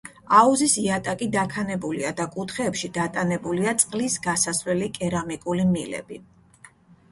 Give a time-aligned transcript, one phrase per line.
[0.35, 6.23] აუზის იატაკი დაქანებულია და კუთხეებში დატანებულია წყლის გასასვლელი კერამიკული მილები.